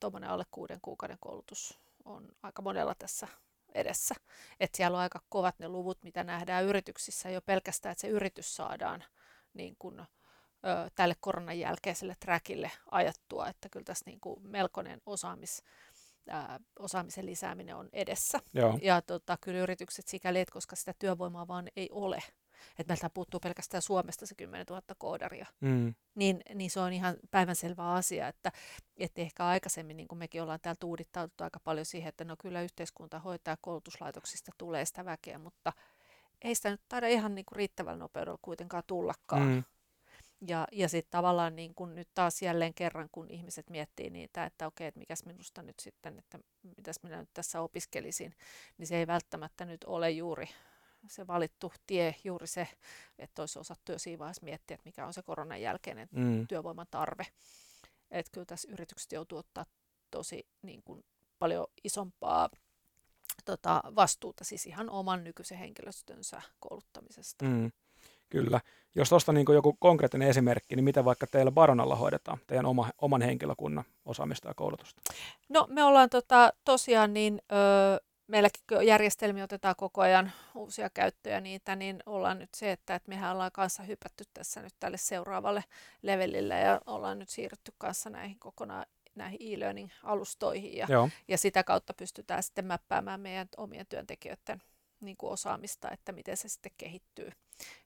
[0.00, 3.28] tuommoinen tota, alle kuuden kuukauden koulutus on aika monella tässä
[3.74, 4.14] edessä.
[4.60, 8.56] Että siellä on aika kovat ne luvut, mitä nähdään yrityksissä jo pelkästään, että se yritys
[8.56, 9.04] saadaan
[9.54, 10.06] niin kuin, ö,
[10.94, 15.62] tälle koronan jälkeiselle trackille ajattua, että kyllä tässä niin kuin melkoinen osaamis,
[16.28, 18.40] ää, osaamisen lisääminen on edessä.
[18.54, 18.78] Joo.
[18.82, 22.22] Ja tota, kyllä yritykset sikäli, että koska sitä työvoimaa vaan ei ole,
[22.78, 25.94] että meiltä puuttuu pelkästään Suomesta se 10 000 koodaria, mm.
[26.14, 28.52] niin, niin se on ihan päivänselvä asia, että,
[28.96, 32.62] että ehkä aikaisemmin, niin kuin mekin ollaan täällä tuudittauduttu aika paljon siihen, että no kyllä
[32.62, 35.72] yhteiskunta hoitaa koulutuslaitoksista tulee sitä väkeä, mutta
[36.42, 39.48] ei sitä nyt taida ihan niin kuin riittävällä nopeudella kuitenkaan tullakaan.
[39.48, 39.64] Mm.
[40.46, 44.66] Ja, ja sitten tavallaan niin kun nyt taas jälleen kerran, kun ihmiset miettii niitä, että
[44.66, 46.38] okei, että mikäs minusta nyt sitten, että
[46.76, 48.34] mitäs minä nyt tässä opiskelisin,
[48.78, 50.48] niin se ei välttämättä nyt ole juuri
[51.06, 52.68] se valittu tie juuri se,
[53.18, 56.46] että olisi osattu jo siinä vaiheessa miettiä, että mikä on se koronan jälkeinen mm.
[56.46, 57.26] työvoiman tarve.
[58.10, 59.66] Että kyllä tässä yritykset joutuu ottaa
[60.10, 61.04] tosi niin kuin,
[61.38, 62.50] paljon isompaa
[63.44, 67.44] tota, vastuuta siis ihan oman nykyisen henkilöstönsä kouluttamisesta.
[67.44, 67.72] Mm.
[68.28, 68.60] Kyllä.
[68.94, 73.22] Jos tuosta niin joku konkreettinen esimerkki, niin miten vaikka teillä Baronalla hoidetaan teidän oma, oman
[73.22, 75.02] henkilökunnan osaamista ja koulutusta?
[75.48, 81.76] No me ollaan tota, tosiaan niin, ö, meilläkin järjestelmiä otetaan koko ajan uusia käyttöjä niitä,
[81.76, 85.64] niin ollaan nyt se, että, että mehän ollaan kanssa hypätty tässä nyt tälle seuraavalle
[86.02, 91.08] levelille ja ollaan nyt siirrytty kanssa näihin kokonaan näihin e-learning-alustoihin ja, Joo.
[91.28, 94.62] ja sitä kautta pystytään sitten mäppäämään meidän omien työntekijöiden
[95.00, 97.30] niin kuin osaamista, että miten se sitten kehittyy.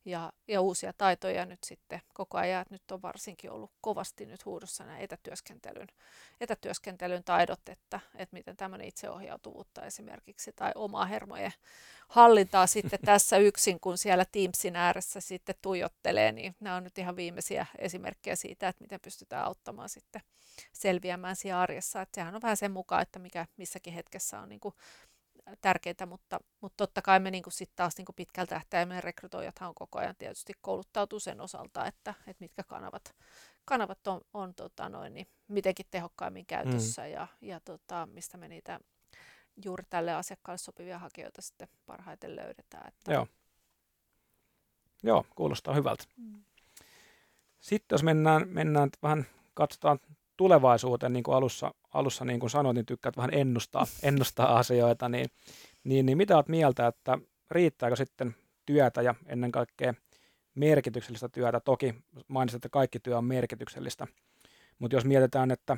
[0.05, 2.63] Ja, ja uusia taitoja nyt sitten koko ajan.
[2.63, 5.89] Että nyt on varsinkin ollut kovasti nyt huudossa nämä etätyöskentelyn,
[6.41, 11.53] etätyöskentelyn taidot, että, että miten tämmöinen itseohjautuvuutta esimerkiksi tai omaa hermojen
[12.09, 17.17] hallintaa sitten tässä yksin, kun siellä Teamsin ääressä sitten tuijottelee, niin nämä on nyt ihan
[17.17, 20.23] viimeisiä esimerkkejä siitä, että miten pystytään auttamaan sitten
[20.73, 22.03] selviämään siinä arjessa.
[22.03, 24.75] Että sehän on vähän sen mukaan, että mikä missäkin hetkessä on niin kuin
[25.61, 29.99] tärkeää, mutta, mutta totta kai me niin sitten taas niin pitkältä tähtäimen rekrytoijathan on koko
[29.99, 33.15] ajan tietysti kouluttautuu sen osalta, että, että mitkä kanavat,
[33.65, 37.09] kanavat on, on tota noin, niin mitenkin tehokkaimmin käytössä mm.
[37.09, 38.81] ja, ja tota, mistä me niitä
[39.65, 42.89] juuri tälle asiakkaalle sopivia hakijoita sitten parhaiten löydetään.
[42.89, 43.13] Että...
[43.13, 43.27] Joo.
[45.03, 46.05] Joo, kuulostaa hyvältä.
[46.17, 46.45] Mm.
[47.61, 49.99] Sitten jos mennään, mennään vähän, katsotaan
[50.37, 55.27] tulevaisuuteen, niin kuin alussa, alussa niin kuin sanoit, niin tykkäät vähän ennustaa, ennustaa asioita, niin,
[55.85, 57.19] niin, niin mitä olet mieltä, että
[57.51, 58.35] riittääkö sitten
[58.67, 59.95] työtä ja ennen kaikkea
[60.55, 61.61] merkityksellistä työtä?
[61.61, 61.95] Toki
[62.29, 64.07] mainitsit, että kaikki työ on merkityksellistä,
[64.79, 65.77] mutta jos mietitään, että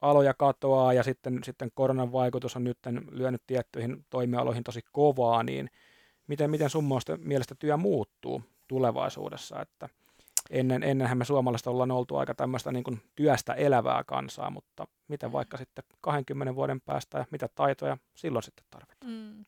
[0.00, 2.78] aloja katoaa ja sitten, sitten koronan vaikutus on nyt
[3.10, 5.70] lyönyt tiettyihin toimialoihin tosi kovaa, niin
[6.26, 6.84] miten, miten sun
[7.18, 9.88] mielestä työ muuttuu tulevaisuudessa, että
[10.50, 15.32] ennen, ennenhän me suomalaiset ollaan oltu aika tämmöistä niin kuin työstä elävää kansaa, mutta miten
[15.32, 19.12] vaikka sitten 20 vuoden päästä ja mitä taitoja silloin sitten tarvitaan?
[19.12, 19.44] Mm.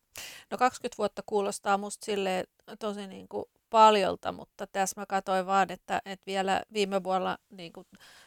[0.51, 2.45] No 20 vuotta kuulostaa musta sille
[2.79, 7.73] tosi niin kuin paljolta, mutta tässä mä katsoin vaan, että, että vielä viime vuonna niin
[7.73, 7.87] kuin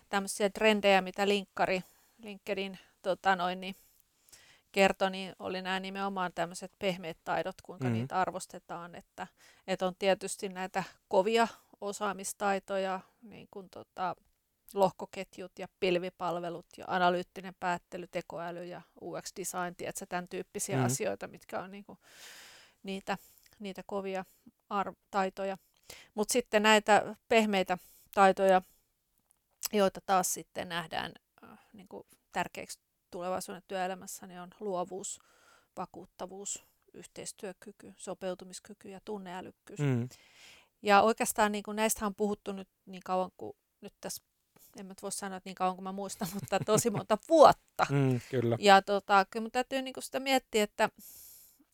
[0.10, 1.84] tämmöisiä trendejä, mitä linkkari,
[2.18, 3.76] LinkedIn tota noin, niin
[4.72, 8.00] kertoi, niin oli nämä nimenomaan tämmöiset pehmeät taidot, kuinka mm-hmm.
[8.00, 9.28] niitä arvostetaan, että,
[9.68, 11.48] että on tietysti näitä kovia
[11.84, 14.16] osaamistaitoja, niin kuin tota,
[14.74, 20.86] lohkoketjut ja pilvipalvelut ja analyyttinen päättely, tekoäly ja UX-design, tiedätkö, tämän tyyppisiä mm.
[20.86, 22.00] asioita, mitkä on niin kuin,
[22.84, 23.18] niitä,
[23.60, 24.26] niitä kovia
[24.70, 25.58] ar- taitoja.
[26.16, 27.78] Mutta sitten näitä pehmeitä
[28.14, 28.62] taitoja,
[29.74, 31.12] joita taas sitten nähdään
[31.44, 32.80] äh, niin kuin tärkeiksi
[33.12, 35.20] tulevaisuuden työelämässä, niin on luovuus,
[35.78, 39.80] vakuuttavuus, yhteistyökyky, sopeutumiskyky ja tunneälykkyys.
[39.80, 40.10] Mm.
[40.84, 44.24] Ja oikeastaan niin kuin näistä on puhuttu nyt niin kauan kuin nyt tässä
[44.80, 47.86] en mä voi sanoa, että niin kauan kuin mä muistan, mutta tosi monta vuotta.
[47.90, 48.58] Mm, kyllä.
[48.60, 50.90] Ja tota, kyllä mun täytyy niin kuin sitä miettiä, että,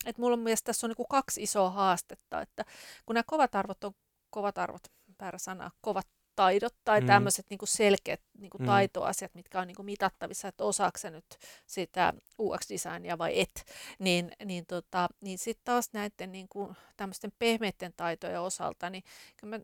[0.06, 2.66] että mulla on mielestäni tässä on niin kuin kaksi isoa haastetta, että
[3.06, 3.94] kun nämä kovat arvot on
[4.30, 4.82] kovat arvot,
[5.22, 6.08] väärä sana, kovat
[6.40, 7.08] taidot tai mm.
[7.08, 8.66] tämmöiset niin selkeät niin kuin mm.
[8.66, 11.26] taitoasiat, mitkä on niin kuin mitattavissa, että osaako nyt
[11.68, 13.66] sitä UX-designia vai et,
[14.00, 19.04] niin, niin, tota, niin sitten taas näiden niin kuin, tämmöisten pehmeiden taitojen osalta, niin,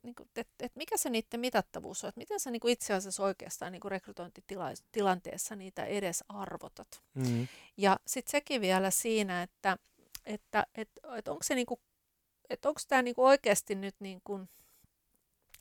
[0.04, 2.94] niin kuin, et, et mikä se niiden mitattavuus on, että miten sä niin kuin itse
[2.94, 7.02] asiassa oikeastaan niin kuin rekrytointitilanteessa niitä edes arvotat.
[7.14, 7.48] Mm.
[7.78, 9.78] Ja sitten sekin vielä siinä, että,
[10.26, 11.80] että et, et onko se niin kuin,
[12.50, 14.50] että onko tämä niin kuin oikeasti nyt niin kuin,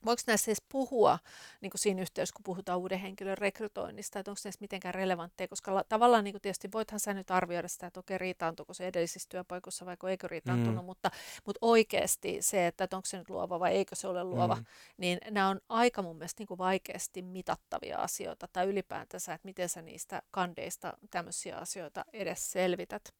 [0.04, 1.18] voiko näissä edes puhua
[1.60, 5.74] niin kuin siinä yhteydessä, kun puhutaan uuden henkilön rekrytoinnista, että onko näissä mitenkään relevantteja, koska
[5.74, 9.28] la, tavallaan niin kuin tietysti voithan sä nyt arvioida sitä, että okei, riitaantuuko se edellisissä
[9.28, 10.86] työpaikoissa vai eikö riitaantunut, mm.
[10.86, 11.10] mutta,
[11.46, 14.64] mutta oikeasti se, että, että onko se nyt luova vai eikö se ole luova, mm.
[14.96, 19.68] niin nämä on aika mun mielestä niin kuin vaikeasti mitattavia asioita, tai ylipäätänsä, että miten
[19.68, 23.14] sä niistä kandeista tämmöisiä asioita edes selvität.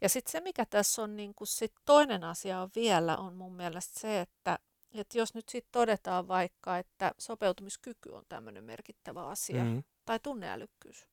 [0.00, 3.54] Ja sitten se, mikä tässä on niin kuin sit toinen asia on vielä, on mun
[3.54, 4.58] mielestä se, että
[4.94, 9.82] et jos nyt sitten todetaan vaikka, että sopeutumiskyky on tämmöinen merkittävä asia, mm.
[10.04, 11.06] tai tunneälykkyys,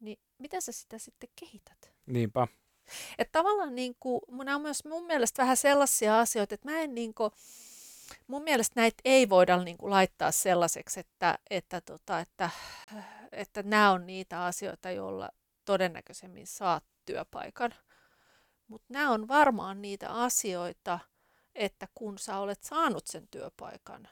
[0.00, 1.92] niin miten sä sitä sitten kehität?
[2.06, 2.46] Niinpä.
[3.18, 6.94] Että tavallaan niin kuin, nämä on myös mun mielestä vähän sellaisia asioita, että mä en
[6.94, 7.30] niin kuin,
[8.26, 12.50] mun mielestä näitä ei voida niin kuin laittaa sellaiseksi, että, että, tota, että,
[13.32, 15.30] että nämä on niitä asioita, joilla
[15.64, 17.74] todennäköisemmin saat työpaikan.
[18.68, 20.98] Mutta nämä on varmaan niitä asioita,
[21.58, 24.08] että kun sä olet saanut sen työpaikan,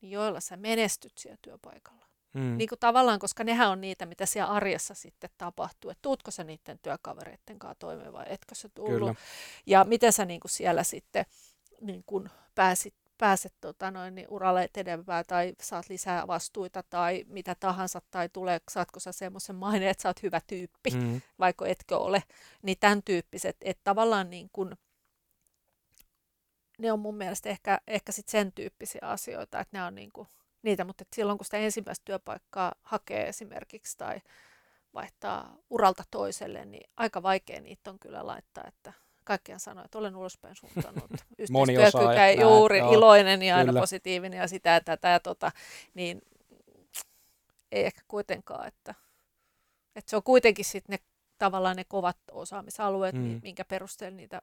[0.00, 2.06] niin joilla sä menestyt siellä työpaikalla.
[2.34, 2.56] Mm.
[2.56, 5.90] Niin kuin tavallaan, koska nehän on niitä, mitä siellä arjessa sitten tapahtuu.
[5.90, 8.98] Että tuutko sä niiden työkavereiden kanssa toimeen vai etkö sä tullut.
[8.98, 9.14] Kyllä.
[9.66, 11.24] Ja miten sä niin kuin siellä sitten
[11.80, 17.54] niin kuin pääsit, pääset tota noin, niin uralle etenevää tai saat lisää vastuita tai mitä
[17.54, 21.20] tahansa, tai tulee, saatko sä semmoisen maineen, että sä oot hyvä tyyppi, mm.
[21.38, 22.22] vaikka etkö ole,
[22.62, 24.76] niin tämän tyyppiset, että tavallaan niin kuin,
[26.80, 30.26] ne on mun mielestä ehkä, ehkä sit sen tyyppisiä asioita, että ne on niinku
[30.62, 34.20] niitä, mutta silloin kun sitä ensimmäistä työpaikkaa hakee esimerkiksi tai
[34.94, 38.92] vaihtaa uralta toiselle, niin aika vaikea niitä on kyllä laittaa, että
[39.24, 44.70] kaikkiaan sanoo, että olen ulospäin suuntanut yhteistyökykä, juuri joo, iloinen ja aina positiivinen ja sitä
[44.70, 45.52] ja tätä ja tota,
[45.94, 46.22] niin
[47.72, 48.94] ei ehkä kuitenkaan, että,
[49.96, 50.98] että se on kuitenkin sitten ne
[51.38, 53.40] tavallaan ne kovat osaamisalueet, mm.
[53.42, 54.42] minkä perusteella niitä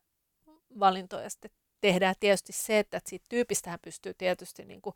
[0.80, 1.52] valintoja sitten
[1.88, 2.16] tehdään.
[2.20, 4.96] Tietysti se, että siitä tyypistähän pystyy tietysti niin kuin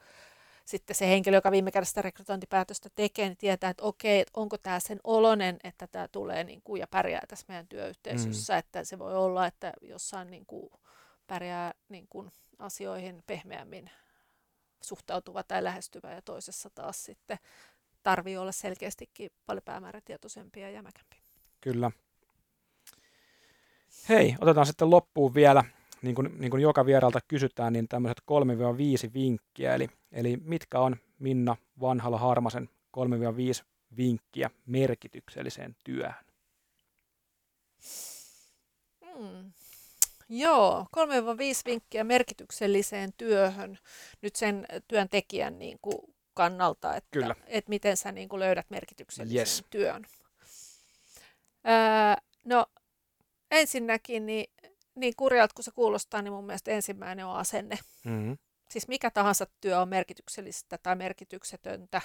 [0.66, 4.80] sitten se henkilö, joka viime kädessä rekrytointipäätöstä tekee, niin tietää, että okei, että onko tämä
[4.80, 8.60] sen olonen, että tämä tulee niin kuin, ja pärjää tässä meidän työyhteisössä, mm.
[8.60, 10.70] että se voi olla, että jossain niin kuin,
[11.28, 13.90] pärjää niin kuin, asioihin pehmeämmin
[14.84, 17.38] suhtautuva tai lähestyvä ja toisessa taas sitten
[18.04, 21.20] tarvii olla selkeästikin paljon päämäärätietoisempia ja jämäkämpiä.
[21.62, 21.92] Kyllä.
[24.10, 25.64] Hei, otetaan sitten loppuun vielä,
[26.02, 28.22] niin kuin, niin kuin joka vieralta kysytään, niin tämmöiset
[29.10, 29.76] 3-5 vinkkiä.
[29.76, 33.66] Eli, eli mitkä on Minna Vanhala Harmasen 3-5
[33.98, 36.26] vinkkiä merkitykselliseen työhön?
[39.06, 39.52] Hmm.
[40.30, 41.02] Joo, 3-5
[41.66, 43.78] vinkkiä merkitykselliseen työhön
[44.22, 47.36] nyt sen työntekijän niin kuin kannalta, että, Kyllä.
[47.48, 49.64] että miten sä niin kuin löydät merkityksellisen yes.
[49.70, 50.06] työn.
[51.68, 52.66] Öö, no
[53.52, 54.52] ensinnäkin, niin,
[54.96, 57.80] niin kurjalta kuin se kuulostaa, niin mun mielestä ensimmäinen on asenne.
[58.06, 58.38] Mm-hmm.
[58.70, 62.02] Siis mikä tahansa työ on merkityksellistä tai merkityksetöntä,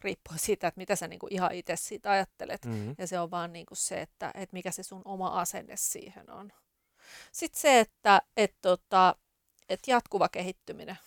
[0.00, 2.64] riippuen siitä, että mitä sä niin kuin ihan itse siitä ajattelet.
[2.64, 2.94] Mm-hmm.
[2.98, 6.30] Ja se on vaan niin kuin se, että, että mikä se sun oma asenne siihen
[6.30, 6.52] on.
[7.32, 9.16] Sitten se, että et, tota,
[9.68, 10.98] et jatkuva kehittyminen.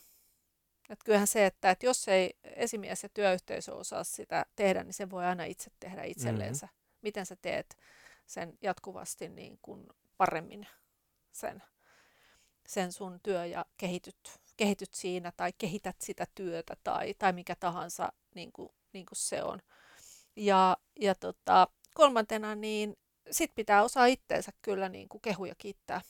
[0.89, 5.09] Et kyllähän se, että et jos ei esimies ja työyhteisö osaa sitä tehdä, niin se
[5.09, 6.65] voi aina itse tehdä itselleensä.
[6.65, 6.99] Mm-hmm.
[7.01, 7.77] Miten sä teet
[8.25, 10.67] sen jatkuvasti niin kuin paremmin
[11.31, 11.63] sen,
[12.67, 18.13] sen sun työ ja kehityt, kehityt siinä tai kehität sitä työtä tai, tai mikä tahansa
[18.35, 19.61] niin kuin, niin kuin se on.
[20.35, 22.97] Ja, ja tota, kolmantena niin
[23.31, 26.01] sit pitää osaa itteensä kyllä niin kuin kehuja kiittää.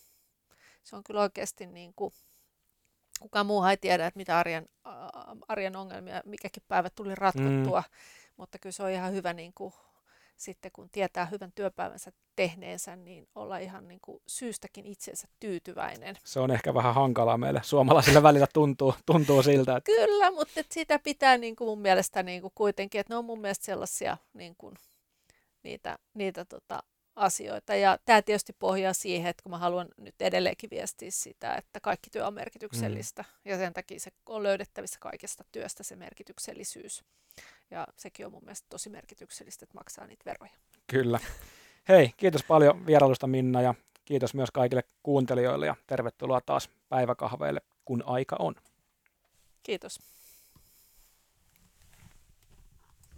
[0.83, 2.13] Se on kyllä oikeasti niin kuin,
[3.19, 4.69] kukaan muu ei tiedä, että mitä arjen,
[5.47, 7.95] arjen ongelmia, mikäkin päivä tuli ratkottua, mm.
[8.37, 9.73] mutta kyllä se on ihan hyvä niin kuin,
[10.39, 16.17] sitten kun tietää hyvän työpäivänsä tehneensä, niin olla ihan niin kuin syystäkin itsensä tyytyväinen.
[16.23, 19.75] Se on ehkä vähän hankalaa meille suomalaisille välillä tuntuu, tuntuu siltä.
[19.75, 19.91] Että...
[19.91, 23.25] Kyllä, mutta että sitä pitää niin kuin mun mielestä niin kuin kuitenkin, että ne on
[23.25, 24.75] mun mielestä sellaisia niin kuin,
[25.63, 26.83] niitä, niitä tota,
[27.15, 27.75] asioita.
[27.75, 32.09] Ja tämä tietysti pohjaa siihen, että kun mä haluan nyt edelleenkin viestiä sitä, että kaikki
[32.09, 33.51] työ on merkityksellistä mm.
[33.51, 37.03] ja sen takia se on löydettävissä kaikesta työstä se merkityksellisyys.
[37.71, 40.53] Ja sekin on mun mielestä tosi merkityksellistä, että maksaa niitä veroja.
[40.87, 41.19] Kyllä.
[41.89, 43.73] Hei, kiitos paljon vierailusta Minna ja
[44.05, 48.55] kiitos myös kaikille kuuntelijoille ja tervetuloa taas päiväkahveille, kun aika on.
[49.63, 49.99] Kiitos.